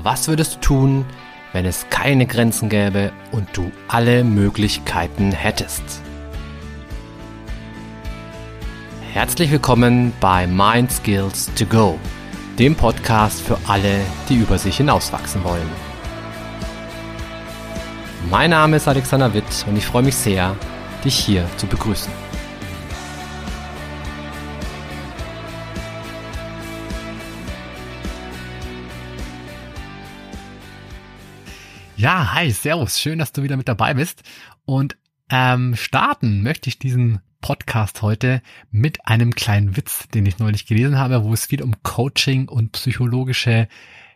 Was 0.00 0.26
würdest 0.26 0.54
du 0.54 0.60
tun, 0.60 1.04
wenn 1.52 1.66
es 1.66 1.86
keine 1.90 2.24
Grenzen 2.24 2.70
gäbe 2.70 3.12
und 3.30 3.54
du 3.54 3.70
alle 3.88 4.24
Möglichkeiten 4.24 5.32
hättest? 5.32 5.82
Herzlich 9.12 9.50
willkommen 9.50 10.14
bei 10.18 10.46
Mind 10.46 10.90
Skills 10.90 11.50
to 11.54 11.66
Go, 11.66 11.98
dem 12.58 12.74
Podcast 12.74 13.42
für 13.42 13.58
alle, 13.68 14.00
die 14.30 14.36
über 14.36 14.56
sich 14.56 14.78
hinauswachsen 14.78 15.44
wollen. 15.44 15.68
Mein 18.30 18.48
Name 18.48 18.78
ist 18.78 18.88
Alexander 18.88 19.34
Witt 19.34 19.66
und 19.68 19.76
ich 19.76 19.84
freue 19.84 20.04
mich 20.04 20.16
sehr, 20.16 20.56
dich 21.04 21.16
hier 21.16 21.46
zu 21.58 21.66
begrüßen. 21.66 22.31
Ja, 32.02 32.34
hi, 32.34 32.50
servus, 32.50 32.98
schön, 32.98 33.20
dass 33.20 33.30
du 33.30 33.44
wieder 33.44 33.56
mit 33.56 33.68
dabei 33.68 33.94
bist. 33.94 34.24
Und 34.64 34.96
ähm, 35.30 35.76
starten 35.76 36.42
möchte 36.42 36.68
ich 36.68 36.80
diesen 36.80 37.20
Podcast 37.40 38.02
heute 38.02 38.42
mit 38.72 39.06
einem 39.06 39.36
kleinen 39.36 39.76
Witz, 39.76 40.08
den 40.08 40.26
ich 40.26 40.40
neulich 40.40 40.66
gelesen 40.66 40.98
habe, 40.98 41.22
wo 41.22 41.32
es 41.32 41.46
viel 41.46 41.62
um 41.62 41.80
Coaching 41.84 42.48
und 42.48 42.72
psychologische, 42.72 43.68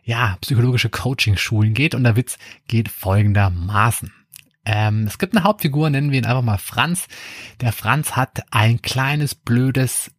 ja, 0.03 0.37
psychologische 0.41 0.89
Coaching-Schulen 0.89 1.73
geht. 1.73 1.95
Und 1.95 2.03
der 2.03 2.17
Witz 2.17 2.37
geht 2.67 2.89
folgendermaßen. 2.89 4.11
Ähm, 4.65 5.05
es 5.07 5.17
gibt 5.17 5.33
eine 5.33 5.45
Hauptfigur, 5.45 5.89
nennen 5.89 6.11
wir 6.11 6.17
ihn 6.17 6.25
einfach 6.25 6.43
mal 6.43 6.57
Franz. 6.57 7.07
Der 7.61 7.71
Franz 7.71 8.17
hat 8.17 8.43
ein 8.51 8.81
kleines, 8.81 9.33
blödes 9.33 10.11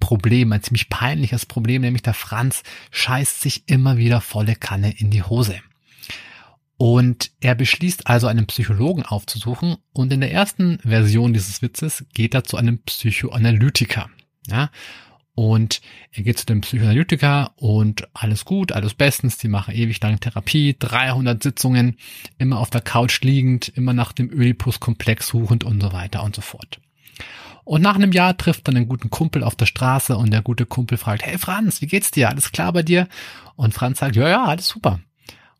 Problem, 0.00 0.50
ein 0.50 0.64
ziemlich 0.64 0.88
peinliches 0.88 1.46
Problem, 1.46 1.82
nämlich 1.82 2.02
der 2.02 2.14
Franz 2.14 2.64
scheißt 2.90 3.42
sich 3.42 3.68
immer 3.68 3.96
wieder 3.96 4.20
volle 4.20 4.56
Kanne 4.56 4.90
in 4.98 5.12
die 5.12 5.22
Hose. 5.22 5.60
Und 6.80 7.32
er 7.40 7.54
beschließt 7.54 8.06
also 8.06 8.26
einen 8.26 8.46
Psychologen 8.46 9.02
aufzusuchen 9.04 9.76
und 9.92 10.10
in 10.14 10.20
der 10.20 10.32
ersten 10.32 10.78
Version 10.78 11.34
dieses 11.34 11.60
Witzes 11.60 12.06
geht 12.14 12.32
er 12.32 12.42
zu 12.42 12.56
einem 12.56 12.78
Psychoanalytiker. 12.78 14.08
Ja? 14.46 14.70
Und 15.34 15.82
er 16.10 16.22
geht 16.22 16.38
zu 16.38 16.46
dem 16.46 16.62
Psychoanalytiker 16.62 17.52
und 17.56 18.08
alles 18.14 18.46
gut, 18.46 18.72
alles 18.72 18.94
bestens, 18.94 19.36
die 19.36 19.48
machen 19.48 19.74
ewig 19.74 20.00
lang 20.00 20.20
Therapie, 20.20 20.74
300 20.78 21.42
Sitzungen, 21.42 21.98
immer 22.38 22.58
auf 22.58 22.70
der 22.70 22.80
Couch 22.80 23.20
liegend, 23.20 23.68
immer 23.68 23.92
nach 23.92 24.12
dem 24.12 24.30
Oedipus-Komplex 24.30 25.28
suchend 25.28 25.64
und 25.64 25.82
so 25.82 25.92
weiter 25.92 26.22
und 26.22 26.34
so 26.34 26.40
fort. 26.40 26.80
Und 27.64 27.82
nach 27.82 27.96
einem 27.96 28.12
Jahr 28.12 28.38
trifft 28.38 28.68
er 28.68 28.74
einen 28.74 28.88
guten 28.88 29.10
Kumpel 29.10 29.44
auf 29.44 29.54
der 29.54 29.66
Straße 29.66 30.16
und 30.16 30.30
der 30.30 30.40
gute 30.40 30.64
Kumpel 30.64 30.96
fragt, 30.96 31.26
hey 31.26 31.36
Franz, 31.36 31.82
wie 31.82 31.86
geht's 31.88 32.10
dir? 32.10 32.30
Alles 32.30 32.52
klar 32.52 32.72
bei 32.72 32.82
dir? 32.82 33.06
Und 33.54 33.74
Franz 33.74 33.98
sagt, 33.98 34.16
ja, 34.16 34.30
ja, 34.30 34.44
alles 34.46 34.66
super. 34.66 35.00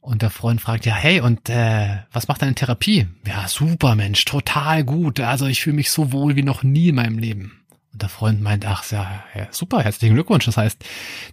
Und 0.00 0.22
der 0.22 0.30
Freund 0.30 0.60
fragt, 0.62 0.86
ja, 0.86 0.94
hey, 0.94 1.20
und 1.20 1.50
äh, 1.50 1.98
was 2.10 2.26
macht 2.26 2.40
deine 2.40 2.54
Therapie? 2.54 3.06
Ja, 3.26 3.46
super, 3.48 3.94
Mensch, 3.94 4.24
total 4.24 4.82
gut. 4.82 5.20
Also 5.20 5.46
ich 5.46 5.62
fühle 5.62 5.76
mich 5.76 5.90
so 5.90 6.10
wohl 6.10 6.36
wie 6.36 6.42
noch 6.42 6.62
nie 6.62 6.88
in 6.88 6.94
meinem 6.94 7.18
Leben. 7.18 7.60
Und 7.92 8.00
der 8.00 8.08
Freund 8.08 8.40
meint, 8.40 8.64
ach 8.64 8.90
ja, 8.90 9.24
ja, 9.34 9.48
super, 9.50 9.82
herzlichen 9.82 10.14
Glückwunsch. 10.14 10.46
Das 10.46 10.56
heißt, 10.56 10.82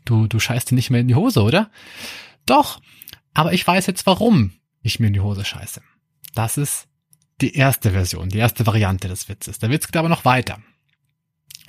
du, 0.03 0.27
du 0.27 0.39
scheißt 0.39 0.71
dir 0.71 0.75
nicht 0.75 0.89
mehr 0.89 1.01
in 1.01 1.07
die 1.07 1.15
Hose, 1.15 1.43
oder? 1.43 1.71
Doch, 2.45 2.81
aber 3.33 3.53
ich 3.53 3.65
weiß 3.65 3.85
jetzt, 3.87 4.05
warum 4.05 4.51
ich 4.81 4.99
mir 4.99 5.07
in 5.07 5.13
die 5.13 5.21
Hose 5.21 5.45
scheiße. 5.45 5.81
Das 6.33 6.57
ist 6.57 6.87
die 7.39 7.55
erste 7.55 7.91
Version, 7.91 8.29
die 8.29 8.39
erste 8.39 8.65
Variante 8.65 9.07
des 9.07 9.29
Witzes. 9.29 9.59
Der 9.59 9.69
Witz 9.69 9.85
geht 9.87 9.97
aber 9.97 10.09
noch 10.09 10.25
weiter. 10.25 10.59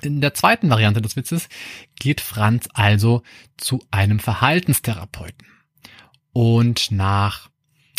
In 0.01 0.21
der 0.21 0.35
zweiten 0.35 0.71
Variante 0.71 1.03
des 1.03 1.17
Witzes 1.17 1.49
geht 1.99 2.21
Franz 2.21 2.69
also 2.73 3.23
zu 3.57 3.85
einem 3.91 4.19
Verhaltenstherapeuten. 4.19 5.47
Und 6.33 6.91
nach, 6.91 7.49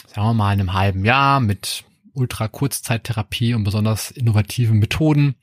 sagen 0.08 0.28
wir 0.28 0.34
mal, 0.34 0.50
einem 0.50 0.74
halben 0.74 1.06
Jahr 1.06 1.40
mit 1.40 1.84
Ultra-Kurzzeittherapie 2.14 3.54
und 3.54 3.64
besonders 3.64 4.12
innovativen 4.12 4.80
Methoden, 4.80 5.36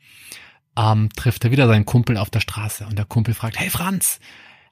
ähm, 0.77 1.09
trifft 1.17 1.45
er 1.45 1.51
wieder 1.51 1.67
seinen 1.67 1.87
Kumpel 1.87 2.17
auf 2.17 2.31
der 2.31 2.41
Straße. 2.41 2.87
Und 2.87 2.97
der 2.97 3.05
Kumpel 3.07 3.35
fragt, 3.35 3.59
hey 3.59 3.71
Franz, 3.71 4.21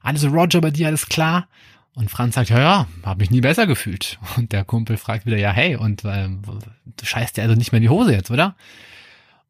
alles 0.01 0.23
Roger 0.25 0.61
bei 0.61 0.71
dir, 0.71 0.87
alles 0.87 1.07
klar? 1.07 1.47
Und 1.95 2.11
Franz 2.11 2.35
sagt, 2.35 2.49
ja, 2.49 2.59
ja, 2.59 2.87
habe 3.03 3.19
mich 3.19 3.31
nie 3.31 3.41
besser 3.41 3.67
gefühlt. 3.67 4.19
Und 4.37 4.51
der 4.51 4.65
Kumpel 4.65 4.97
fragt 4.97 5.25
wieder, 5.25 5.37
ja, 5.37 5.51
hey, 5.51 5.75
und 5.75 6.03
äh, 6.03 6.27
du 6.27 7.05
scheißt 7.05 7.37
dir 7.37 7.43
also 7.43 7.55
nicht 7.55 7.71
mehr 7.71 7.77
in 7.77 7.83
die 7.83 7.89
Hose 7.89 8.13
jetzt, 8.13 8.29
oder? 8.31 8.55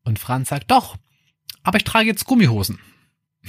Und 0.03 0.19
Franz 0.19 0.50
sagt, 0.50 0.69
doch, 0.69 0.95
aber 1.63 1.78
ich 1.78 1.84
trage 1.84 2.07
jetzt 2.07 2.25
Gummihosen. 2.25 2.79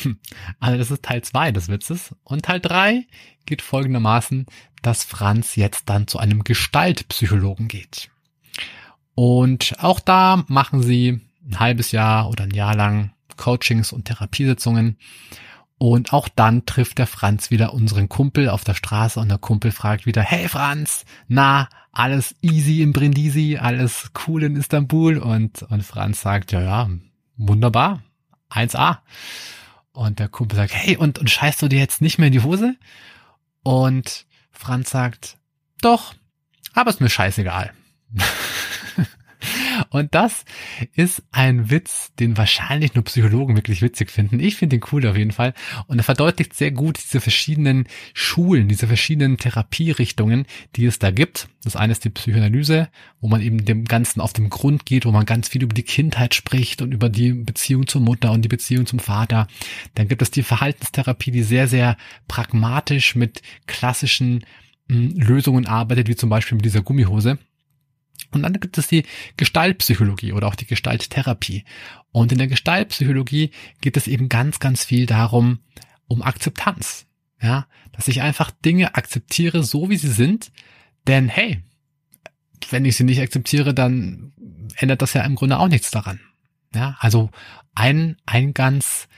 Also 0.60 0.78
das 0.78 0.90
ist 0.90 1.02
Teil 1.02 1.22
zwei 1.22 1.52
des 1.52 1.68
Witzes. 1.68 2.14
Und 2.24 2.44
Teil 2.44 2.60
drei 2.60 3.06
geht 3.46 3.62
folgendermaßen, 3.62 4.46
dass 4.82 5.04
Franz 5.04 5.56
jetzt 5.56 5.88
dann 5.88 6.06
zu 6.06 6.18
einem 6.18 6.44
Gestaltpsychologen 6.44 7.68
geht. 7.68 8.10
Und 9.14 9.76
auch 9.78 10.00
da 10.00 10.44
machen 10.48 10.82
sie 10.82 11.20
ein 11.48 11.58
halbes 11.58 11.92
Jahr 11.92 12.28
oder 12.28 12.44
ein 12.44 12.50
Jahr 12.50 12.74
lang 12.74 13.12
Coachings 13.36 13.92
und 13.92 14.06
Therapiesitzungen. 14.06 14.98
Und 15.78 16.12
auch 16.12 16.28
dann 16.28 16.64
trifft 16.64 16.98
der 16.98 17.06
Franz 17.06 17.50
wieder 17.50 17.74
unseren 17.74 18.08
Kumpel 18.08 18.48
auf 18.48 18.64
der 18.64 18.74
Straße 18.74 19.20
und 19.20 19.28
der 19.28 19.38
Kumpel 19.38 19.72
fragt 19.72 20.06
wieder, 20.06 20.22
hey 20.22 20.48
Franz, 20.48 21.04
na, 21.28 21.68
alles 21.92 22.34
easy 22.40 22.82
in 22.82 22.92
Brindisi, 22.92 23.58
alles 23.60 24.10
cool 24.26 24.42
in 24.42 24.56
Istanbul? 24.56 25.18
Und, 25.18 25.62
und 25.62 25.82
Franz 25.82 26.22
sagt, 26.22 26.52
ja, 26.52 26.62
ja, 26.62 26.90
wunderbar, 27.36 28.02
1A. 28.50 28.98
Und 29.96 30.18
der 30.18 30.28
Kumpel 30.28 30.56
sagt, 30.56 30.74
hey, 30.74 30.98
und, 30.98 31.18
und 31.18 31.30
scheißt 31.30 31.62
du 31.62 31.68
dir 31.68 31.78
jetzt 31.78 32.02
nicht 32.02 32.18
mehr 32.18 32.26
in 32.26 32.32
die 32.34 32.42
Hose? 32.42 32.76
Und 33.62 34.26
Franz 34.52 34.90
sagt, 34.90 35.38
doch, 35.80 36.12
aber 36.74 36.90
ist 36.90 37.00
mir 37.00 37.08
scheißegal. 37.08 37.72
Und 39.96 40.14
das 40.14 40.44
ist 40.94 41.22
ein 41.32 41.70
Witz, 41.70 42.12
den 42.18 42.36
wahrscheinlich 42.36 42.94
nur 42.94 43.04
Psychologen 43.04 43.56
wirklich 43.56 43.80
witzig 43.80 44.10
finden. 44.10 44.40
Ich 44.40 44.56
finde 44.56 44.76
ihn 44.76 44.82
cool 44.92 45.06
auf 45.06 45.16
jeden 45.16 45.32
Fall. 45.32 45.54
Und 45.86 45.98
er 45.98 46.04
verdeutlicht 46.04 46.54
sehr 46.54 46.70
gut 46.70 46.98
diese 47.02 47.20
verschiedenen 47.20 47.86
Schulen, 48.12 48.68
diese 48.68 48.86
verschiedenen 48.86 49.38
Therapierichtungen, 49.38 50.46
die 50.76 50.84
es 50.84 50.98
da 50.98 51.10
gibt. 51.10 51.48
Das 51.64 51.76
eine 51.76 51.92
ist 51.92 52.04
die 52.04 52.10
Psychoanalyse, 52.10 52.88
wo 53.20 53.28
man 53.28 53.40
eben 53.40 53.64
dem 53.64 53.86
Ganzen 53.86 54.20
auf 54.20 54.32
den 54.32 54.50
Grund 54.50 54.84
geht, 54.84 55.06
wo 55.06 55.12
man 55.12 55.24
ganz 55.24 55.48
viel 55.48 55.62
über 55.62 55.74
die 55.74 55.82
Kindheit 55.82 56.34
spricht 56.34 56.82
und 56.82 56.92
über 56.92 57.08
die 57.08 57.32
Beziehung 57.32 57.86
zur 57.86 58.02
Mutter 58.02 58.32
und 58.32 58.42
die 58.42 58.48
Beziehung 58.48 58.86
zum 58.86 58.98
Vater. 58.98 59.48
Dann 59.94 60.08
gibt 60.08 60.22
es 60.22 60.30
die 60.30 60.42
Verhaltenstherapie, 60.42 61.30
die 61.30 61.42
sehr, 61.42 61.68
sehr 61.68 61.96
pragmatisch 62.28 63.16
mit 63.16 63.40
klassischen 63.66 64.44
hm, 64.90 65.14
Lösungen 65.16 65.66
arbeitet, 65.66 66.08
wie 66.08 66.16
zum 66.16 66.28
Beispiel 66.28 66.56
mit 66.56 66.66
dieser 66.66 66.82
Gummihose. 66.82 67.38
Und 68.30 68.42
dann 68.42 68.54
gibt 68.54 68.78
es 68.78 68.88
die 68.88 69.04
Gestaltpsychologie 69.36 70.32
oder 70.32 70.48
auch 70.48 70.54
die 70.54 70.66
Gestalttherapie. 70.66 71.64
Und 72.12 72.32
in 72.32 72.38
der 72.38 72.48
Gestaltpsychologie 72.48 73.50
geht 73.80 73.96
es 73.96 74.06
eben 74.06 74.28
ganz, 74.28 74.58
ganz 74.58 74.84
viel 74.84 75.06
darum, 75.06 75.60
um 76.06 76.22
Akzeptanz. 76.22 77.06
Ja, 77.40 77.66
dass 77.92 78.08
ich 78.08 78.22
einfach 78.22 78.50
Dinge 78.50 78.94
akzeptiere, 78.94 79.62
so 79.62 79.90
wie 79.90 79.96
sie 79.96 80.10
sind. 80.10 80.50
Denn 81.06 81.28
hey, 81.28 81.62
wenn 82.70 82.84
ich 82.84 82.96
sie 82.96 83.04
nicht 83.04 83.20
akzeptiere, 83.20 83.74
dann 83.74 84.32
ändert 84.76 85.02
das 85.02 85.12
ja 85.12 85.22
im 85.22 85.34
Grunde 85.34 85.58
auch 85.58 85.68
nichts 85.68 85.90
daran. 85.90 86.20
Ja, 86.74 86.96
also 86.98 87.30
ein, 87.74 88.16
ein 88.26 88.54
ganz, 88.54 89.08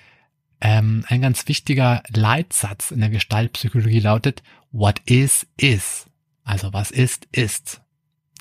ähm, 0.61 1.05
ein 1.09 1.23
ganz 1.23 1.49
wichtiger 1.49 2.03
Leitsatz 2.09 2.91
in 2.91 3.01
der 3.01 3.11
Gestaltpsychologie 3.11 4.01
lautet, 4.01 4.43
what 4.71 5.01
is, 5.07 5.47
is. 5.57 6.07
Also 6.45 6.73
was 6.73 6.91
ist, 6.91 7.27
ist. 7.33 7.81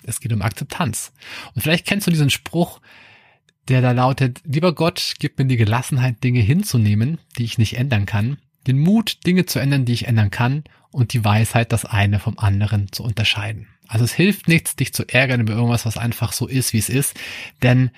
Es 0.08 0.20
geht 0.20 0.34
um 0.34 0.42
Akzeptanz. 0.42 1.12
Und 1.54 1.62
vielleicht 1.62 1.86
kennst 1.86 2.08
du 2.08 2.12
diesen 2.12 2.30
Spruch, 2.30 2.80
der 3.68 3.82
da 3.82 3.92
lautet, 3.92 4.42
lieber 4.46 4.74
Gott, 4.74 5.16
gib 5.20 5.38
mir 5.38 5.46
die 5.46 5.58
Gelassenheit, 5.58 6.24
Dinge 6.24 6.40
hinzunehmen, 6.40 7.20
die 7.38 7.44
ich 7.44 7.58
nicht 7.58 7.78
ändern 7.78 8.06
kann, 8.06 8.38
den 8.66 8.80
Mut, 8.80 9.26
Dinge 9.26 9.46
zu 9.46 9.60
ändern, 9.60 9.86
die 9.86 9.94
ich 9.94 10.08
ändern 10.08 10.32
kann, 10.32 10.64
und 10.92 11.14
die 11.14 11.24
Weisheit, 11.24 11.72
das 11.72 11.86
eine 11.86 12.20
vom 12.20 12.40
anderen 12.40 12.92
zu 12.92 13.04
unterscheiden. 13.04 13.68
Also 13.88 14.06
es 14.06 14.14
hilft 14.14 14.48
nichts, 14.48 14.76
dich 14.76 14.94
zu 14.94 15.08
ärgern 15.08 15.42
über 15.42 15.54
irgendwas, 15.54 15.86
was 15.86 15.98
einfach 15.98 16.34
so 16.34 16.48
ist, 16.48 16.74
wie 16.74 16.80
es 16.80 16.90
ist, 16.90 17.16
denn 17.62 17.92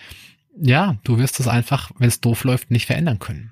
ja, 0.59 0.97
du 1.03 1.17
wirst 1.17 1.39
es 1.39 1.47
einfach, 1.47 1.91
wenn 1.97 2.09
es 2.09 2.19
doof 2.19 2.43
läuft, 2.43 2.71
nicht 2.71 2.87
verändern 2.87 3.19
können. 3.19 3.51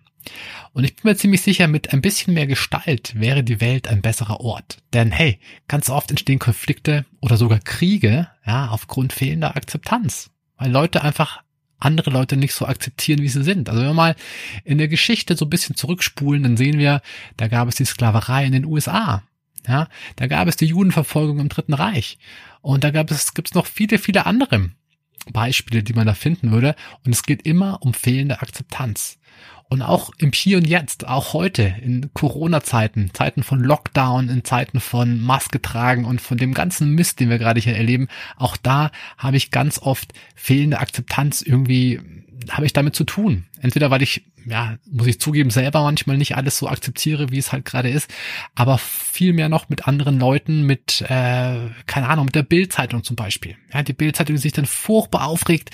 Und 0.73 0.83
ich 0.83 0.95
bin 0.95 1.11
mir 1.11 1.17
ziemlich 1.17 1.41
sicher, 1.41 1.67
mit 1.67 1.93
ein 1.93 2.01
bisschen 2.01 2.33
mehr 2.33 2.47
Gestalt 2.47 3.13
wäre 3.19 3.43
die 3.43 3.61
Welt 3.61 3.87
ein 3.87 4.01
besserer 4.01 4.39
Ort. 4.39 4.77
Denn 4.93 5.11
hey, 5.11 5.39
ganz 5.67 5.89
oft 5.89 6.09
entstehen 6.09 6.39
Konflikte 6.39 7.05
oder 7.19 7.37
sogar 7.37 7.59
Kriege, 7.59 8.27
ja, 8.45 8.69
aufgrund 8.69 9.13
fehlender 9.13 9.55
Akzeptanz. 9.55 10.29
Weil 10.57 10.71
Leute 10.71 11.03
einfach 11.03 11.41
andere 11.79 12.09
Leute 12.09 12.37
nicht 12.37 12.53
so 12.53 12.65
akzeptieren, 12.65 13.21
wie 13.21 13.29
sie 13.29 13.43
sind. 13.43 13.69
Also 13.69 13.81
wenn 13.81 13.89
wir 13.89 13.93
mal 13.93 14.15
in 14.63 14.77
der 14.77 14.87
Geschichte 14.87 15.35
so 15.35 15.45
ein 15.45 15.49
bisschen 15.49 15.75
zurückspulen, 15.75 16.43
dann 16.43 16.57
sehen 16.57 16.79
wir, 16.79 17.01
da 17.37 17.47
gab 17.47 17.67
es 17.67 17.75
die 17.75 17.85
Sklaverei 17.85 18.45
in 18.45 18.53
den 18.53 18.65
USA. 18.65 19.23
Ja, 19.67 19.89
da 20.15 20.27
gab 20.27 20.47
es 20.47 20.55
die 20.55 20.65
Judenverfolgung 20.65 21.39
im 21.39 21.49
Dritten 21.49 21.73
Reich. 21.73 22.17
Und 22.61 22.83
da 22.83 22.91
gab 22.91 23.11
es, 23.11 23.33
gibt 23.33 23.49
es 23.49 23.53
noch 23.53 23.65
viele, 23.65 23.99
viele 23.99 24.25
andere 24.25 24.71
Beispiele, 25.31 25.83
die 25.83 25.93
man 25.93 26.07
da 26.07 26.13
finden 26.13 26.51
würde. 26.51 26.75
Und 27.05 27.13
es 27.13 27.23
geht 27.23 27.45
immer 27.45 27.81
um 27.81 27.93
fehlende 27.93 28.41
Akzeptanz. 28.41 29.19
Und 29.69 29.81
auch 29.81 30.11
im 30.17 30.31
Hier 30.31 30.57
und 30.57 30.67
Jetzt, 30.67 31.07
auch 31.07 31.33
heute, 31.33 31.75
in 31.81 32.09
Corona-Zeiten, 32.13 33.11
Zeiten 33.13 33.43
von 33.43 33.59
Lockdown, 33.59 34.29
in 34.29 34.45
Zeiten 34.45 34.79
von 34.79 35.21
Maske 35.21 35.61
tragen 35.61 36.05
und 36.05 36.21
von 36.21 36.37
dem 36.37 36.53
ganzen 36.53 36.91
Mist, 36.95 37.19
den 37.19 37.29
wir 37.29 37.37
gerade 37.37 37.59
hier 37.59 37.75
erleben, 37.75 38.07
auch 38.37 38.55
da 38.55 38.91
habe 39.17 39.35
ich 39.35 39.51
ganz 39.51 39.79
oft 39.79 40.13
fehlende 40.35 40.79
Akzeptanz 40.79 41.41
irgendwie, 41.41 41.99
habe 42.49 42.65
ich 42.65 42.71
damit 42.71 42.95
zu 42.95 43.03
tun. 43.03 43.45
Entweder 43.59 43.91
weil 43.91 44.01
ich, 44.01 44.23
ja, 44.49 44.77
muss 44.89 45.07
ich 45.07 45.19
zugeben, 45.19 45.49
selber 45.49 45.83
manchmal 45.83 46.17
nicht 46.17 46.37
alles 46.37 46.57
so 46.57 46.69
akzeptiere, 46.69 47.31
wie 47.31 47.37
es 47.37 47.51
halt 47.51 47.65
gerade 47.65 47.89
ist, 47.89 48.13
aber 48.55 48.77
viel 48.77 49.33
mehr 49.33 49.49
noch 49.49 49.67
mit 49.67 49.87
anderen 49.87 50.19
Leuten, 50.19 50.63
mit, 50.63 51.01
äh, 51.01 51.69
keine 51.85 52.07
Ahnung, 52.07 52.25
mit 52.25 52.35
der 52.35 52.43
Bildzeitung 52.43 53.03
zum 53.03 53.15
Beispiel. 53.15 53.57
Ja, 53.73 53.83
die 53.83 53.93
Bildzeitung 53.93 54.37
sich 54.37 54.53
dann 54.53 54.65
furchtbar 54.65 55.25
aufregt, 55.27 55.71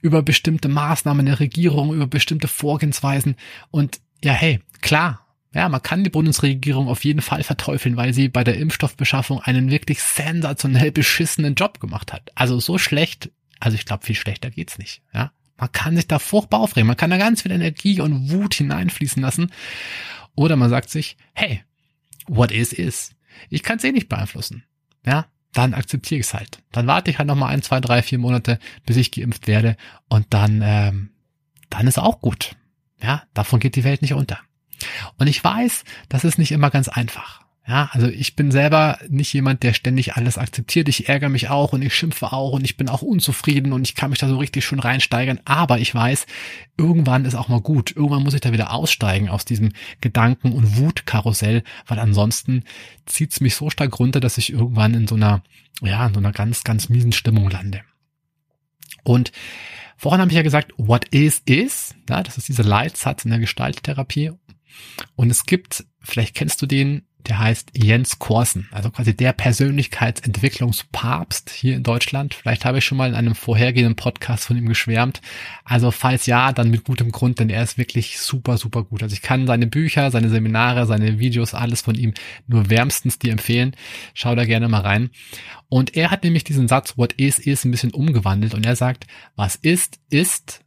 über 0.00 0.22
bestimmte 0.22 0.68
Maßnahmen 0.68 1.26
der 1.26 1.40
Regierung, 1.40 1.92
über 1.92 2.06
bestimmte 2.06 2.46
Vorgehensweisen. 2.46 3.36
Und 3.70 4.00
ja, 4.22 4.32
hey, 4.32 4.60
klar, 4.80 5.26
ja, 5.52 5.68
man 5.68 5.82
kann 5.82 6.04
die 6.04 6.10
Bundesregierung 6.10 6.88
auf 6.88 7.04
jeden 7.04 7.22
Fall 7.22 7.42
verteufeln, 7.42 7.96
weil 7.96 8.14
sie 8.14 8.28
bei 8.28 8.44
der 8.44 8.58
Impfstoffbeschaffung 8.58 9.40
einen 9.40 9.70
wirklich 9.70 10.00
sensationell 10.02 10.92
beschissenen 10.92 11.54
Job 11.56 11.80
gemacht 11.80 12.12
hat. 12.12 12.30
Also 12.36 12.60
so 12.60 12.78
schlecht, 12.78 13.30
also 13.58 13.76
ich 13.76 13.86
glaube, 13.86 14.06
viel 14.06 14.16
schlechter 14.16 14.50
geht's 14.50 14.78
nicht. 14.78 15.02
Ja, 15.12 15.32
man 15.56 15.72
kann 15.72 15.96
sich 15.96 16.08
da 16.08 16.18
furchtbar 16.18 16.60
aufregen, 16.60 16.86
man 16.86 16.96
kann 16.96 17.10
da 17.10 17.16
ganz 17.16 17.42
viel 17.42 17.52
Energie 17.52 18.00
und 18.00 18.30
Wut 18.30 18.54
hineinfließen 18.54 19.22
lassen. 19.22 19.50
Oder 20.34 20.56
man 20.56 20.70
sagt 20.70 20.90
sich, 20.90 21.16
hey, 21.32 21.62
what 22.26 22.50
is 22.50 22.72
is. 22.72 23.12
Ich 23.50 23.62
kann 23.62 23.78
es 23.78 23.84
eh 23.84 23.92
nicht 23.92 24.08
beeinflussen. 24.08 24.64
Ja, 25.06 25.26
dann 25.52 25.74
akzeptiere 25.74 26.20
ich 26.20 26.26
es 26.26 26.34
halt. 26.34 26.62
Dann 26.72 26.86
warte 26.86 27.10
ich 27.10 27.18
halt 27.18 27.28
nochmal 27.28 27.52
ein, 27.52 27.62
zwei, 27.62 27.80
drei, 27.80 28.02
vier 28.02 28.18
Monate, 28.18 28.58
bis 28.84 28.96
ich 28.96 29.12
geimpft 29.12 29.46
werde 29.46 29.76
und 30.08 30.26
dann, 30.30 30.60
ähm, 30.62 31.10
dann 31.70 31.86
ist 31.86 31.98
auch 31.98 32.20
gut. 32.20 32.56
Ja, 33.00 33.22
davon 33.34 33.60
geht 33.60 33.76
die 33.76 33.84
Welt 33.84 34.02
nicht 34.02 34.14
unter. 34.14 34.40
Und 35.18 35.28
ich 35.28 35.42
weiß, 35.42 35.84
das 36.08 36.24
ist 36.24 36.38
nicht 36.38 36.52
immer 36.52 36.70
ganz 36.70 36.88
einfach. 36.88 37.43
Ja, 37.66 37.88
also 37.92 38.08
ich 38.08 38.36
bin 38.36 38.50
selber 38.50 38.98
nicht 39.08 39.32
jemand, 39.32 39.62
der 39.62 39.72
ständig 39.72 40.16
alles 40.16 40.36
akzeptiert. 40.36 40.86
Ich 40.90 41.08
ärgere 41.08 41.30
mich 41.30 41.48
auch 41.48 41.72
und 41.72 41.80
ich 41.80 41.94
schimpfe 41.94 42.30
auch 42.30 42.52
und 42.52 42.62
ich 42.62 42.76
bin 42.76 42.90
auch 42.90 43.00
unzufrieden 43.00 43.72
und 43.72 43.88
ich 43.88 43.94
kann 43.94 44.10
mich 44.10 44.18
da 44.18 44.28
so 44.28 44.36
richtig 44.36 44.66
schön 44.66 44.80
reinsteigern. 44.80 45.40
Aber 45.46 45.78
ich 45.78 45.94
weiß, 45.94 46.26
irgendwann 46.76 47.24
ist 47.24 47.34
auch 47.34 47.48
mal 47.48 47.62
gut. 47.62 47.96
Irgendwann 47.96 48.22
muss 48.22 48.34
ich 48.34 48.42
da 48.42 48.52
wieder 48.52 48.74
aussteigen 48.74 49.30
aus 49.30 49.46
diesem 49.46 49.72
Gedanken- 50.02 50.52
und 50.52 50.76
Wutkarussell, 50.76 51.62
weil 51.86 51.98
ansonsten 51.98 52.64
zieht's 53.06 53.40
mich 53.40 53.54
so 53.54 53.70
stark 53.70 53.98
runter, 53.98 54.20
dass 54.20 54.36
ich 54.36 54.52
irgendwann 54.52 54.92
in 54.92 55.08
so 55.08 55.14
einer, 55.14 55.42
ja, 55.80 56.06
in 56.06 56.12
so 56.12 56.20
einer 56.20 56.32
ganz, 56.32 56.64
ganz 56.64 56.90
miesen 56.90 57.12
Stimmung 57.12 57.48
lande. 57.48 57.80
Und 59.04 59.32
vorhin 59.96 60.20
habe 60.20 60.30
ich 60.30 60.36
ja 60.36 60.42
gesagt, 60.42 60.74
what 60.76 61.08
is 61.08 61.40
is. 61.46 61.94
Ja, 62.10 62.22
das 62.22 62.36
ist 62.36 62.48
dieser 62.48 62.64
Leitsatz 62.64 63.24
in 63.24 63.30
der 63.30 63.40
Gestalttherapie. 63.40 64.32
Und 65.16 65.30
es 65.30 65.46
gibt, 65.46 65.86
vielleicht 66.00 66.34
kennst 66.34 66.60
du 66.60 66.66
den, 66.66 67.06
der 67.28 67.38
heißt 67.38 67.70
Jens 67.74 68.18
Korsen, 68.18 68.68
also 68.70 68.90
quasi 68.90 69.14
der 69.16 69.32
Persönlichkeitsentwicklungspapst 69.32 71.50
hier 71.50 71.76
in 71.76 71.82
Deutschland. 71.82 72.34
Vielleicht 72.34 72.64
habe 72.64 72.78
ich 72.78 72.84
schon 72.84 72.98
mal 72.98 73.08
in 73.08 73.14
einem 73.14 73.34
vorhergehenden 73.34 73.96
Podcast 73.96 74.44
von 74.44 74.56
ihm 74.56 74.68
geschwärmt. 74.68 75.20
Also 75.64 75.90
falls 75.90 76.26
ja, 76.26 76.52
dann 76.52 76.70
mit 76.70 76.84
gutem 76.84 77.10
Grund, 77.12 77.40
denn 77.40 77.50
er 77.50 77.62
ist 77.62 77.78
wirklich 77.78 78.18
super, 78.18 78.58
super 78.58 78.84
gut. 78.84 79.02
Also 79.02 79.14
ich 79.14 79.22
kann 79.22 79.46
seine 79.46 79.66
Bücher, 79.66 80.10
seine 80.10 80.28
Seminare, 80.28 80.86
seine 80.86 81.18
Videos, 81.18 81.54
alles 81.54 81.80
von 81.82 81.94
ihm 81.94 82.12
nur 82.46 82.68
wärmstens 82.70 83.18
dir 83.18 83.32
empfehlen. 83.32 83.74
Schau 84.12 84.34
da 84.34 84.44
gerne 84.44 84.68
mal 84.68 84.82
rein. 84.82 85.10
Und 85.68 85.96
er 85.96 86.10
hat 86.10 86.24
nämlich 86.24 86.44
diesen 86.44 86.68
Satz, 86.68 86.98
what 86.98 87.14
is, 87.14 87.38
is 87.38 87.64
ein 87.64 87.70
bisschen 87.70 87.92
umgewandelt 87.92 88.54
und 88.54 88.66
er 88.66 88.76
sagt, 88.76 89.06
was 89.34 89.56
ist, 89.56 89.98
ist 90.10 90.60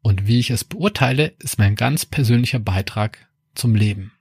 und 0.00 0.26
wie 0.26 0.38
ich 0.38 0.50
es 0.50 0.64
beurteile, 0.64 1.34
ist 1.38 1.58
mein 1.58 1.76
ganz 1.76 2.06
persönlicher 2.06 2.60
Beitrag 2.60 3.26
zum 3.54 3.74
Leben. 3.74 4.12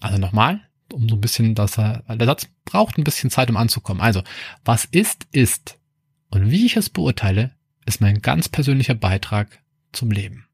Also 0.00 0.18
nochmal, 0.18 0.60
um 0.92 1.08
so 1.08 1.16
ein 1.16 1.20
bisschen, 1.20 1.54
dass 1.54 1.78
er, 1.78 2.02
der 2.08 2.26
Satz 2.26 2.48
braucht 2.64 2.98
ein 2.98 3.04
bisschen 3.04 3.30
Zeit, 3.30 3.50
um 3.50 3.56
anzukommen. 3.56 4.00
Also, 4.00 4.22
was 4.64 4.84
ist, 4.84 5.26
ist. 5.32 5.78
Und 6.30 6.50
wie 6.50 6.66
ich 6.66 6.76
es 6.76 6.90
beurteile, 6.90 7.52
ist 7.86 8.00
mein 8.00 8.20
ganz 8.22 8.48
persönlicher 8.48 8.94
Beitrag 8.94 9.62
zum 9.92 10.10
Leben. 10.10 10.46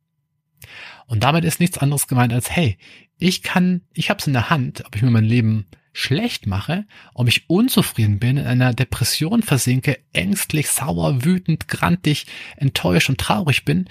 Und 1.07 1.23
damit 1.23 1.45
ist 1.45 1.61
nichts 1.61 1.79
anderes 1.79 2.07
gemeint 2.07 2.33
als, 2.33 2.51
hey, 2.51 2.79
ich 3.19 3.43
kann, 3.43 3.83
ich 3.93 4.11
habe 4.11 4.21
es 4.21 4.27
in 4.27 4.33
der 4.33 4.51
Hand, 4.51 4.85
ob 4.87 4.97
ich 4.97 5.03
mir 5.03 5.11
mein 5.11 5.25
Leben 5.25 5.67
schlecht 5.93 6.47
mache, 6.47 6.87
ob 7.15 7.29
ich 7.29 7.51
unzufrieden 7.51 8.19
bin, 8.19 8.37
in 8.37 8.47
einer 8.47 8.73
Depression 8.73 9.43
versinke, 9.43 9.99
ängstlich, 10.13 10.69
sauer, 10.69 11.25
wütend, 11.25 11.69
grantig, 11.69 12.27
enttäuscht 12.57 13.09
und 13.09 13.19
traurig 13.19 13.65
bin, 13.65 13.89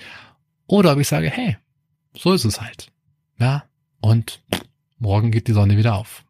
oder 0.66 0.94
ob 0.94 1.00
ich 1.00 1.08
sage, 1.08 1.30
hey, 1.30 1.58
so 2.14 2.34
ist 2.34 2.46
es 2.46 2.62
halt. 2.62 2.92
Ja, 3.40 3.66
und 4.02 4.42
morgen 4.98 5.32
geht 5.32 5.48
die 5.48 5.54
Sonne 5.54 5.78
wieder 5.78 5.96
auf. 5.96 6.24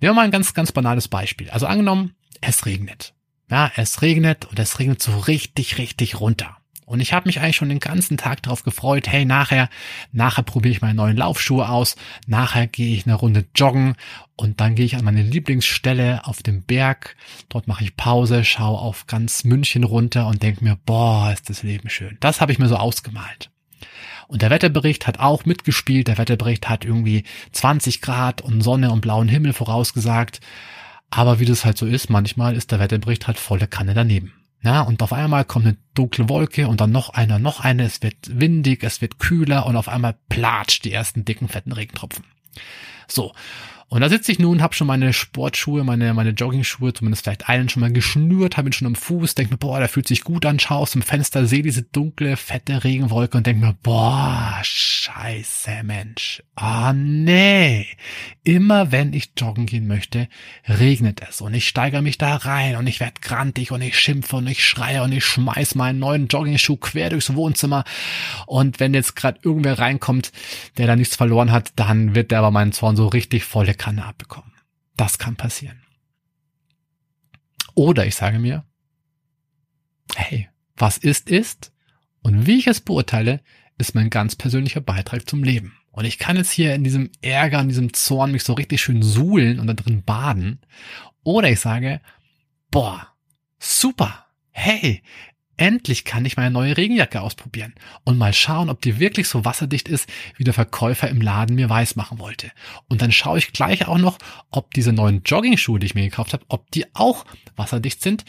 Nehmen 0.00 0.10
wir 0.10 0.14
mal 0.14 0.24
ein 0.24 0.30
ganz, 0.30 0.54
ganz 0.54 0.72
banales 0.72 1.08
Beispiel. 1.08 1.50
Also 1.50 1.66
angenommen, 1.66 2.14
es 2.40 2.66
regnet. 2.66 3.14
Ja, 3.50 3.70
es 3.76 4.02
regnet 4.02 4.46
und 4.46 4.58
es 4.58 4.78
regnet 4.78 5.02
so 5.02 5.18
richtig, 5.18 5.78
richtig 5.78 6.20
runter. 6.20 6.56
Und 6.86 7.00
ich 7.00 7.14
habe 7.14 7.28
mich 7.28 7.40
eigentlich 7.40 7.56
schon 7.56 7.70
den 7.70 7.80
ganzen 7.80 8.18
Tag 8.18 8.42
darauf 8.42 8.62
gefreut, 8.62 9.08
hey, 9.08 9.24
nachher, 9.24 9.70
nachher 10.12 10.42
probiere 10.42 10.72
ich 10.72 10.82
meine 10.82 10.94
neuen 10.94 11.16
Laufschuhe 11.16 11.68
aus, 11.68 11.96
nachher 12.26 12.66
gehe 12.66 12.94
ich 12.94 13.06
eine 13.06 13.14
Runde 13.14 13.46
joggen 13.54 13.96
und 14.36 14.60
dann 14.60 14.74
gehe 14.74 14.84
ich 14.84 14.96
an 14.96 15.04
meine 15.04 15.22
Lieblingsstelle 15.22 16.26
auf 16.26 16.42
dem 16.42 16.62
Berg, 16.62 17.16
dort 17.48 17.68
mache 17.68 17.84
ich 17.84 17.96
Pause, 17.96 18.44
schaue 18.44 18.78
auf 18.78 19.06
ganz 19.06 19.44
München 19.44 19.84
runter 19.84 20.26
und 20.26 20.42
denke 20.42 20.62
mir, 20.62 20.76
boah, 20.84 21.32
ist 21.32 21.48
das 21.48 21.62
Leben 21.62 21.88
schön. 21.88 22.18
Das 22.20 22.40
habe 22.40 22.52
ich 22.52 22.58
mir 22.58 22.68
so 22.68 22.76
ausgemalt. 22.76 23.50
Und 24.28 24.42
der 24.42 24.50
Wetterbericht 24.50 25.06
hat 25.06 25.20
auch 25.20 25.44
mitgespielt. 25.44 26.08
Der 26.08 26.18
Wetterbericht 26.18 26.68
hat 26.68 26.84
irgendwie 26.84 27.24
20 27.52 28.00
Grad 28.00 28.40
und 28.42 28.62
Sonne 28.62 28.90
und 28.90 29.00
blauen 29.00 29.28
Himmel 29.28 29.52
vorausgesagt. 29.52 30.40
Aber 31.10 31.38
wie 31.38 31.44
das 31.44 31.64
halt 31.64 31.78
so 31.78 31.86
ist, 31.86 32.10
manchmal 32.10 32.56
ist 32.56 32.72
der 32.72 32.80
Wetterbericht 32.80 33.26
halt 33.26 33.38
volle 33.38 33.66
Kanne 33.66 33.94
daneben. 33.94 34.32
Ja, 34.62 34.80
und 34.80 35.02
auf 35.02 35.12
einmal 35.12 35.44
kommt 35.44 35.66
eine 35.66 35.76
dunkle 35.92 36.28
Wolke 36.30 36.68
und 36.68 36.80
dann 36.80 36.90
noch 36.90 37.10
eine, 37.10 37.38
noch 37.38 37.60
eine. 37.60 37.84
Es 37.84 38.02
wird 38.02 38.16
windig, 38.28 38.82
es 38.82 39.02
wird 39.02 39.18
kühler 39.18 39.66
und 39.66 39.76
auf 39.76 39.88
einmal 39.88 40.16
platscht 40.30 40.84
die 40.84 40.92
ersten 40.92 41.24
dicken, 41.24 41.48
fetten 41.48 41.72
Regentropfen. 41.72 42.24
So. 43.06 43.32
Und 43.88 44.00
da 44.00 44.08
sitze 44.08 44.32
ich 44.32 44.38
nun, 44.38 44.62
habe 44.62 44.74
schon 44.74 44.86
meine 44.86 45.12
Sportschuhe, 45.12 45.84
meine, 45.84 46.14
meine 46.14 46.30
Jogging-Schuhe, 46.30 46.92
zumindest 46.94 47.24
vielleicht 47.24 47.48
einen 47.48 47.68
schon 47.68 47.80
mal 47.80 47.92
geschnürt, 47.92 48.56
habe 48.56 48.68
ihn 48.68 48.72
schon 48.72 48.88
am 48.88 48.94
Fuß, 48.94 49.34
denke 49.34 49.54
mir, 49.54 49.58
boah, 49.58 49.78
der 49.78 49.88
fühlt 49.88 50.08
sich 50.08 50.22
gut 50.22 50.46
an, 50.46 50.58
schau 50.58 50.78
aus 50.78 50.92
dem 50.92 51.02
Fenster, 51.02 51.46
sehe 51.46 51.62
diese 51.62 51.82
dunkle, 51.82 52.36
fette 52.36 52.82
Regenwolke 52.82 53.36
und 53.36 53.46
denke 53.46 53.64
mir, 53.64 53.76
boah, 53.82 54.58
scheiße, 54.62 55.82
Mensch. 55.84 56.42
Ah, 56.56 56.92
nee. 56.92 57.86
Immer 58.42 58.92
wenn 58.92 59.12
ich 59.12 59.32
joggen 59.36 59.66
gehen 59.66 59.86
möchte, 59.86 60.28
regnet 60.68 61.20
es 61.28 61.40
und 61.40 61.54
ich 61.54 61.66
steigere 61.68 62.02
mich 62.02 62.18
da 62.18 62.36
rein 62.36 62.76
und 62.76 62.86
ich 62.86 63.00
werde 63.00 63.20
grantig 63.20 63.70
und 63.72 63.82
ich 63.82 63.98
schimpfe 63.98 64.36
und 64.36 64.46
ich 64.46 64.64
schreie 64.64 65.02
und 65.02 65.12
ich 65.12 65.24
schmeiß 65.24 65.74
meinen 65.74 65.98
neuen 65.98 66.28
Jogging-Schuh 66.28 66.76
quer 66.76 67.10
durchs 67.10 67.34
Wohnzimmer 67.34 67.84
und 68.46 68.80
wenn 68.80 68.94
jetzt 68.94 69.16
gerade 69.16 69.38
irgendwer 69.42 69.78
reinkommt, 69.78 70.32
der 70.78 70.86
da 70.86 70.96
nichts 70.96 71.16
verloren 71.16 71.52
hat, 71.52 71.72
dann 71.76 72.14
wird 72.14 72.30
der 72.30 72.38
aber 72.40 72.50
meinen 72.50 72.72
Zorn 72.72 72.96
so 72.96 73.08
richtig 73.08 73.44
volle 73.74 73.76
Kanne 73.76 74.04
abbekommen. 74.04 74.52
Das 74.96 75.18
kann 75.18 75.36
passieren. 75.36 75.82
Oder 77.74 78.06
ich 78.06 78.14
sage 78.14 78.38
mir, 78.38 78.64
hey, 80.14 80.48
was 80.76 80.98
ist, 80.98 81.28
ist 81.28 81.72
und 82.22 82.46
wie 82.46 82.58
ich 82.58 82.66
es 82.68 82.80
beurteile, 82.80 83.40
ist 83.78 83.94
mein 83.94 84.10
ganz 84.10 84.36
persönlicher 84.36 84.80
Beitrag 84.80 85.28
zum 85.28 85.42
Leben. 85.42 85.76
Und 85.90 86.04
ich 86.04 86.18
kann 86.18 86.36
jetzt 86.36 86.52
hier 86.52 86.74
in 86.74 86.84
diesem 86.84 87.10
Ärger, 87.22 87.60
in 87.60 87.68
diesem 87.68 87.92
Zorn 87.92 88.32
mich 88.32 88.44
so 88.44 88.52
richtig 88.52 88.80
schön 88.80 89.02
suhlen 89.02 89.58
und 89.58 89.66
da 89.66 89.74
drin 89.74 90.04
baden. 90.04 90.60
Oder 91.24 91.50
ich 91.50 91.60
sage, 91.60 92.00
boah, 92.70 93.08
super, 93.58 94.26
hey, 94.50 95.02
Endlich 95.56 96.04
kann 96.04 96.24
ich 96.24 96.36
meine 96.36 96.50
neue 96.50 96.76
Regenjacke 96.76 97.20
ausprobieren 97.20 97.74
und 98.02 98.18
mal 98.18 98.32
schauen, 98.32 98.70
ob 98.70 98.80
die 98.80 98.98
wirklich 98.98 99.28
so 99.28 99.44
wasserdicht 99.44 99.88
ist, 99.88 100.08
wie 100.36 100.44
der 100.44 100.54
Verkäufer 100.54 101.08
im 101.08 101.20
Laden 101.20 101.54
mir 101.54 101.70
weiß 101.70 101.94
machen 101.94 102.18
wollte. 102.18 102.50
Und 102.88 103.02
dann 103.02 103.12
schaue 103.12 103.38
ich 103.38 103.52
gleich 103.52 103.86
auch 103.86 103.98
noch, 103.98 104.18
ob 104.50 104.74
diese 104.74 104.92
neuen 104.92 105.22
Jogging-Schuhe, 105.24 105.78
die 105.78 105.86
ich 105.86 105.94
mir 105.94 106.02
gekauft 106.04 106.32
habe, 106.32 106.44
ob 106.48 106.70
die 106.72 106.86
auch 106.94 107.24
wasserdicht 107.54 108.02
sind. 108.02 108.24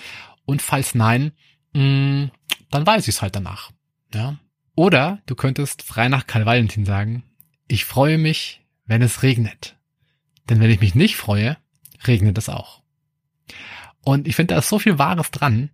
Und 0.45 0.61
falls 0.61 0.93
nein, 0.93 1.31
mh, 1.73 1.81
mm, 1.83 2.31
dann 2.69 2.85
weiß 2.85 3.07
ich 3.07 3.15
es 3.15 3.21
halt 3.21 3.35
danach. 3.35 3.71
Ja. 4.13 4.37
Oder 4.75 5.21
du 5.25 5.35
könntest 5.35 5.81
frei 5.81 6.09
nach 6.09 6.27
Karl 6.27 6.45
Valentin 6.45 6.85
sagen, 6.85 7.23
ich 7.67 7.85
freue 7.85 8.17
mich, 8.17 8.61
wenn 8.85 9.01
es 9.01 9.23
regnet. 9.23 9.77
Denn 10.49 10.59
wenn 10.59 10.69
ich 10.69 10.81
mich 10.81 10.93
nicht 10.93 11.15
freue, 11.15 11.57
regnet 12.05 12.37
es 12.37 12.49
auch. 12.49 12.83
Und 14.03 14.27
ich 14.27 14.35
finde, 14.35 14.53
da 14.53 14.59
ist 14.59 14.69
so 14.69 14.77
viel 14.77 14.99
Wahres 14.99 15.31
dran. 15.31 15.71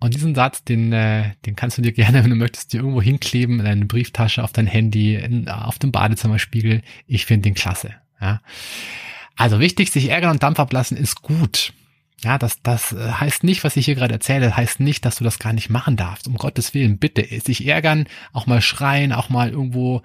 Und 0.00 0.14
diesen 0.14 0.34
Satz, 0.34 0.64
den, 0.64 0.92
äh, 0.92 1.32
den 1.46 1.56
kannst 1.56 1.78
du 1.78 1.82
dir 1.82 1.92
gerne, 1.92 2.22
wenn 2.24 2.30
du 2.30 2.36
möchtest, 2.36 2.72
dir 2.72 2.78
irgendwo 2.80 3.02
hinkleben, 3.02 3.60
in 3.60 3.64
deine 3.64 3.84
Brieftasche, 3.86 4.42
auf 4.42 4.52
dein 4.52 4.66
Handy, 4.66 5.16
in, 5.16 5.48
auf 5.48 5.78
dem 5.78 5.92
Badezimmerspiegel. 5.92 6.82
Ich 7.06 7.26
finde 7.26 7.48
den 7.48 7.54
klasse. 7.54 7.94
Ja. 8.20 8.40
Also 9.36 9.60
wichtig, 9.60 9.90
sich 9.90 10.10
ärgern 10.10 10.32
und 10.32 10.42
Dampf 10.42 10.60
ablassen 10.60 10.96
ist 10.96 11.22
gut. 11.22 11.72
Ja, 12.24 12.38
das, 12.38 12.62
das 12.62 12.92
äh, 12.92 13.12
heißt 13.12 13.44
nicht, 13.44 13.64
was 13.64 13.76
ich 13.76 13.84
hier 13.84 13.96
gerade 13.96 14.14
erzähle, 14.14 14.56
heißt 14.56 14.80
nicht, 14.80 15.04
dass 15.04 15.16
du 15.16 15.24
das 15.24 15.38
gar 15.38 15.52
nicht 15.52 15.68
machen 15.68 15.96
darfst. 15.96 16.26
Um 16.26 16.36
Gottes 16.36 16.72
Willen, 16.72 16.98
bitte. 16.98 17.22
Sich 17.40 17.66
ärgern, 17.66 18.06
auch 18.32 18.46
mal 18.46 18.62
schreien, 18.62 19.12
auch 19.12 19.28
mal 19.28 19.50
irgendwo, 19.50 20.00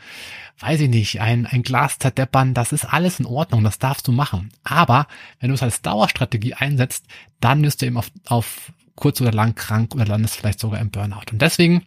weiß 0.60 0.82
ich 0.82 0.90
nicht, 0.90 1.22
ein, 1.22 1.46
ein 1.46 1.64
Glas 1.64 1.98
zerdeppern, 1.98 2.54
das 2.54 2.74
ist 2.74 2.84
alles 2.84 3.22
in 3.22 3.26
Ordnung, 3.26 3.64
das 3.64 3.80
darfst 3.80 4.06
du 4.08 4.12
machen. 4.12 4.50
Aber 4.64 5.08
wenn 5.40 5.48
du 5.48 5.56
es 5.56 5.64
als 5.64 5.82
Dauerstrategie 5.82 6.56
einsetzt, 6.56 7.06
dann 7.40 7.64
wirst 7.64 7.82
du 7.82 7.86
eben 7.86 7.98
auf, 7.98 8.12
auf 8.26 8.74
kurz 9.00 9.22
oder 9.22 9.32
lang 9.32 9.56
krank 9.56 9.96
oder 9.96 10.06
landest 10.06 10.36
vielleicht 10.36 10.60
sogar 10.60 10.80
im 10.80 10.92
Burnout. 10.92 11.32
Und 11.32 11.42
deswegen, 11.42 11.86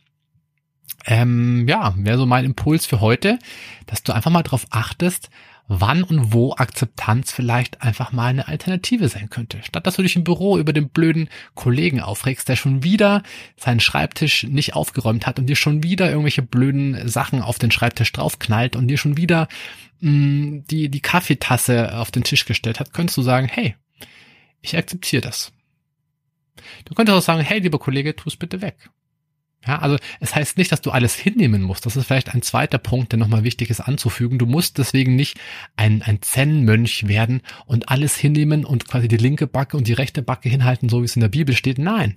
ähm, 1.07 1.69
ja, 1.69 1.95
wäre 1.97 2.19
so 2.19 2.27
mein 2.27 2.45
Impuls 2.45 2.87
für 2.87 3.01
heute, 3.01 3.39
dass 3.87 4.03
du 4.03 4.13
einfach 4.13 4.31
mal 4.31 4.43
darauf 4.43 4.67
achtest, 4.71 5.31
wann 5.69 6.03
und 6.03 6.33
wo 6.33 6.55
Akzeptanz 6.55 7.33
vielleicht 7.33 7.83
einfach 7.83 8.13
mal 8.13 8.29
eine 8.29 8.49
Alternative 8.49 9.09
sein 9.09 9.31
könnte. 9.31 9.61
Statt 9.63 9.87
dass 9.87 9.97
du 9.97 10.03
dich 10.03 10.17
im 10.17 10.25
Büro 10.25 10.59
über 10.59 10.73
den 10.73 10.89
blöden 10.89 11.29
Kollegen 11.55 12.01
aufregst, 12.01 12.49
der 12.49 12.57
schon 12.57 12.83
wieder 12.83 13.23
seinen 13.57 13.81
Schreibtisch 13.81 14.45
nicht 14.45 14.75
aufgeräumt 14.75 15.27
hat 15.27 15.39
und 15.39 15.47
dir 15.47 15.57
schon 15.57 15.83
wieder 15.83 16.09
irgendwelche 16.09 16.43
blöden 16.43 17.09
Sachen 17.09 17.43
auf 17.43 17.59
den 17.59 17.71
Schreibtisch 17.71 18.13
draufknallt 18.13 18.75
und 18.75 18.89
dir 18.89 18.99
schon 18.99 19.17
wieder 19.17 19.49
mh, 20.01 20.11
mm, 20.11 20.65
die, 20.71 20.89
die 20.89 21.01
Kaffeetasse 21.01 21.99
auf 21.99 22.11
den 22.11 22.25
Tisch 22.25 22.45
gestellt 22.45 22.81
hat, 22.81 22.93
könntest 22.93 23.17
du 23.19 23.23
sagen, 23.23 23.49
hey, 23.49 23.77
ich 24.61 24.77
akzeptiere 24.77 25.23
das. 25.23 25.53
Du 26.85 26.95
könntest 26.95 27.17
auch 27.17 27.23
sagen, 27.23 27.43
hey, 27.43 27.61
lieber 27.61 27.79
Kollege, 27.79 28.15
tu 28.17 28.29
es 28.29 28.37
bitte 28.37 28.61
weg. 28.61 28.91
Ja, 29.67 29.79
also 29.79 29.97
es 30.19 30.35
heißt 30.35 30.59
nicht, 30.59 30.73
dass 30.73 30.81
du 30.81 30.91
alles 30.91 31.15
hinnehmen 31.15 31.63
musst. 31.63 31.87
Das 31.87 31.95
ist 31.95 32.07
vielleicht 32.07 32.35
ein 32.35 32.43
zweiter 32.43 32.79
Punkt, 32.79 33.13
der 33.13 33.21
nochmal 33.21 33.45
wichtig 33.45 33.71
ist 33.71 33.81
anzufügen. 33.81 34.39
Du 34.39 34.47
musst 34.47 34.79
deswegen 34.79 35.15
nicht 35.15 35.39
ein, 35.77 36.03
ein 36.03 36.21
Zen-Mönch 36.21 37.07
werden 37.07 37.43
und 37.67 37.89
alles 37.89 38.17
hinnehmen 38.17 38.65
und 38.65 38.89
quasi 38.89 39.07
die 39.07 39.17
linke 39.19 39.47
Backe 39.47 39.77
und 39.77 39.87
die 39.87 39.93
rechte 39.93 40.21
Backe 40.21 40.49
hinhalten, 40.49 40.89
so 40.89 41.01
wie 41.01 41.05
es 41.05 41.15
in 41.15 41.21
der 41.21 41.29
Bibel 41.29 41.55
steht. 41.55 41.79
Nein, 41.79 42.17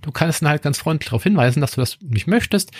du 0.00 0.10
kannst 0.10 0.40
dann 0.40 0.48
halt 0.48 0.62
ganz 0.62 0.78
freundlich 0.78 1.10
darauf 1.10 1.22
hinweisen, 1.22 1.60
dass 1.60 1.72
du 1.72 1.82
das 1.82 1.98
nicht 2.00 2.28
möchtest 2.28 2.72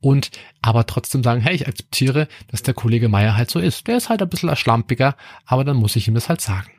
und 0.00 0.30
aber 0.60 0.84
trotzdem 0.86 1.22
sagen, 1.22 1.40
hey, 1.40 1.54
ich 1.54 1.68
akzeptiere, 1.68 2.26
dass 2.48 2.62
der 2.62 2.74
Kollege 2.74 3.08
Meier 3.08 3.36
halt 3.36 3.50
so 3.50 3.60
ist. 3.60 3.86
Der 3.86 3.96
ist 3.96 4.08
halt 4.08 4.22
ein 4.22 4.28
bisschen 4.28 4.54
schlampiger, 4.56 5.16
aber 5.46 5.62
dann 5.62 5.76
muss 5.76 5.94
ich 5.94 6.08
ihm 6.08 6.14
das 6.14 6.28
halt 6.28 6.40
sagen. 6.40 6.70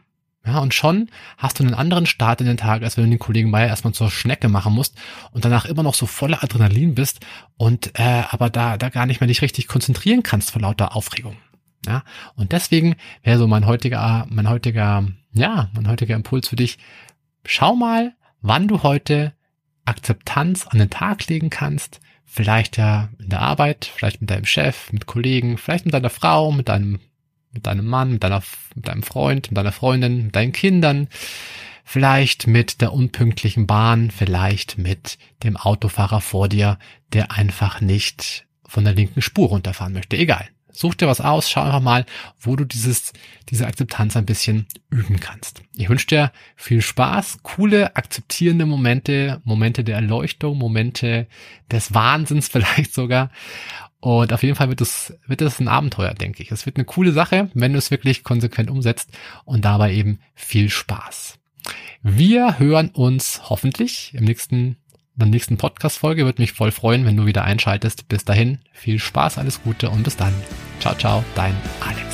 Ja, 0.45 0.59
und 0.59 0.73
schon 0.73 1.09
hast 1.37 1.59
du 1.59 1.63
einen 1.63 1.73
anderen 1.73 2.05
Start 2.05 2.41
in 2.41 2.47
den 2.47 2.57
Tag, 2.57 2.83
als 2.83 2.97
wenn 2.97 3.05
du 3.05 3.11
den 3.11 3.19
Kollegen 3.19 3.49
Meier 3.49 3.67
erstmal 3.67 3.93
zur 3.93 4.11
Schnecke 4.11 4.49
machen 4.49 4.73
musst 4.73 4.97
und 5.31 5.45
danach 5.45 5.65
immer 5.65 5.83
noch 5.83 5.93
so 5.93 6.05
voller 6.05 6.43
Adrenalin 6.43 6.95
bist 6.95 7.21
und 7.55 7.97
äh, 7.97 8.23
aber 8.29 8.49
da, 8.49 8.77
da 8.77 8.89
gar 8.89 9.05
nicht 9.05 9.21
mehr 9.21 9.27
dich 9.27 9.41
richtig 9.41 9.67
konzentrieren 9.67 10.21
kannst 10.21 10.51
vor 10.51 10.61
lauter 10.61 10.95
Aufregung. 10.95 11.37
Ja, 11.85 12.03
und 12.35 12.51
deswegen 12.51 12.95
wäre 13.23 13.37
so 13.37 13.47
mein 13.47 13.65
heutiger, 13.65 14.25
mein 14.29 14.49
heutiger, 14.49 15.07
ja, 15.33 15.69
mein 15.73 15.87
heutiger 15.87 16.15
Impuls 16.15 16.47
für 16.47 16.55
dich. 16.55 16.77
Schau 17.45 17.75
mal, 17.75 18.13
wann 18.41 18.67
du 18.67 18.83
heute 18.83 19.33
Akzeptanz 19.85 20.67
an 20.67 20.79
den 20.79 20.89
Tag 20.89 21.27
legen 21.27 21.49
kannst. 21.49 21.99
Vielleicht 22.25 22.77
ja 22.77 23.09
in 23.19 23.29
der 23.29 23.41
Arbeit, 23.41 23.85
vielleicht 23.93 24.21
mit 24.21 24.29
deinem 24.29 24.45
Chef, 24.45 24.91
mit 24.91 25.05
Kollegen, 25.05 25.57
vielleicht 25.57 25.85
mit 25.85 25.93
deiner 25.93 26.09
Frau, 26.09 26.51
mit 26.51 26.69
deinem 26.69 26.99
mit 27.53 27.67
deinem 27.67 27.85
Mann, 27.85 28.11
mit, 28.11 28.23
deiner, 28.23 28.43
mit 28.75 28.87
deinem 28.87 29.03
Freund, 29.03 29.49
mit 29.51 29.57
deiner 29.57 29.71
Freundin, 29.71 30.25
mit 30.25 30.35
deinen 30.35 30.51
Kindern, 30.51 31.07
vielleicht 31.83 32.47
mit 32.47 32.81
der 32.81 32.93
unpünktlichen 32.93 33.67
Bahn, 33.67 34.11
vielleicht 34.11 34.77
mit 34.77 35.17
dem 35.43 35.57
Autofahrer 35.57 36.21
vor 36.21 36.49
dir, 36.49 36.79
der 37.13 37.31
einfach 37.31 37.81
nicht 37.81 38.45
von 38.65 38.83
der 38.83 38.93
linken 38.93 39.21
Spur 39.21 39.49
runterfahren 39.49 39.93
möchte. 39.93 40.17
Egal. 40.17 40.49
Such 40.75 40.95
dir 40.95 41.07
was 41.07 41.21
aus, 41.21 41.51
schau 41.51 41.61
einfach 41.61 41.81
mal, 41.81 42.05
wo 42.39 42.55
du 42.55 42.65
dieses, 42.65 43.13
diese 43.49 43.67
Akzeptanz 43.67 44.17
ein 44.17 44.25
bisschen 44.25 44.65
üben 44.89 45.19
kannst. 45.19 45.61
Ich 45.75 45.87
wünsche 45.87 46.07
dir 46.07 46.31
viel 46.55 46.81
Spaß, 46.81 47.43
coole, 47.43 47.95
akzeptierende 47.95 48.65
Momente, 48.65 49.39
Momente 49.43 49.83
der 49.83 49.97
Erleuchtung, 49.97 50.57
Momente 50.57 51.27
des 51.71 51.93
Wahnsinns 51.93 52.47
vielleicht 52.51 52.95
sogar. 52.95 53.29
Und 54.03 54.33
auf 54.33 54.43
jeden 54.43 54.55
Fall 54.55 54.67
wird 54.67 54.81
es, 54.81 55.17
wird 55.27 55.39
es 55.39 55.61
ein 55.61 55.69
Abenteuer, 55.69 56.13
denke 56.13 56.43
ich. 56.43 56.51
Es 56.51 56.65
wird 56.65 56.75
eine 56.75 56.83
coole 56.83 57.13
Sache, 57.13 57.49
wenn 57.53 57.71
du 57.71 57.77
es 57.77 57.89
wirklich 57.89 58.25
konsequent 58.25 58.69
umsetzt 58.69 59.09
und 59.45 59.63
dabei 59.63 59.93
eben 59.93 60.19
viel 60.35 60.69
Spaß. 60.69 61.39
Wir 62.01 62.59
hören 62.59 62.89
uns 62.89 63.43
hoffentlich 63.49 64.13
im 64.13 64.25
nächsten, 64.25 64.57
in 64.57 64.75
der 65.15 65.27
nächsten 65.27 65.55
Podcast-Folge. 65.55 66.25
Würde 66.25 66.41
mich 66.41 66.51
voll 66.51 66.71
freuen, 66.73 67.05
wenn 67.05 67.15
du 67.15 67.25
wieder 67.25 67.45
einschaltest. 67.45 68.09
Bis 68.09 68.25
dahin, 68.25 68.59
viel 68.73 68.99
Spaß, 68.99 69.37
alles 69.37 69.63
Gute 69.63 69.89
und 69.89 70.03
bis 70.03 70.17
dann. 70.17 70.33
Ciao, 70.81 70.95
ciao, 70.95 71.23
dein 71.33 71.55
Alex. 71.79 72.12